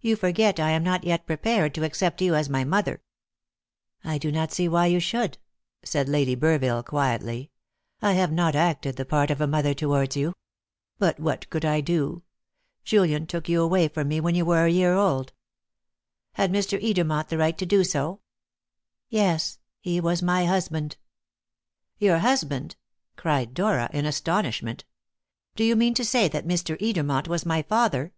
"You 0.00 0.16
forget 0.16 0.58
I 0.58 0.70
am 0.70 0.82
not 0.82 1.04
yet 1.04 1.28
prepared 1.28 1.74
to 1.76 1.84
accept 1.84 2.20
you 2.20 2.34
as 2.34 2.48
my 2.50 2.64
mother." 2.64 3.04
"I 4.02 4.18
do 4.18 4.32
not 4.32 4.50
see 4.50 4.66
why 4.66 4.86
you 4.86 4.98
should," 4.98 5.38
said 5.84 6.08
Lady 6.08 6.34
Burville 6.34 6.84
quietly. 6.84 7.52
"I 8.02 8.14
have 8.14 8.32
not 8.32 8.56
acted 8.56 8.96
the 8.96 9.04
part 9.04 9.30
of 9.30 9.40
a 9.40 9.46
mother 9.46 9.72
towards 9.72 10.16
you. 10.16 10.34
But 10.98 11.20
what 11.20 11.48
could 11.50 11.64
I 11.64 11.80
do? 11.82 12.24
Julian 12.82 13.28
took 13.28 13.48
you 13.48 13.62
away 13.62 13.86
from 13.86 14.08
me 14.08 14.18
when 14.18 14.34
you 14.34 14.44
were 14.44 14.66
a 14.66 14.72
year 14.72 14.94
old." 14.94 15.32
"Had 16.32 16.50
Mr. 16.50 16.76
Edermont 16.82 17.28
the 17.28 17.38
right 17.38 17.56
to 17.56 17.64
do 17.64 17.84
so?" 17.84 18.22
"Yes. 19.08 19.60
He 19.78 20.00
was 20.00 20.20
my 20.20 20.46
husband!" 20.46 20.96
"Your 21.98 22.18
husband!" 22.18 22.74
cried 23.14 23.54
Dora 23.54 23.88
in 23.92 24.04
astonishment. 24.04 24.84
"Do 25.54 25.62
you 25.62 25.76
mean 25.76 25.94
to 25.94 26.04
say 26.04 26.26
that 26.26 26.44
Mr. 26.44 26.76
Edermont 26.82 27.28
was 27.28 27.46
my 27.46 27.62
father?" 27.62 28.12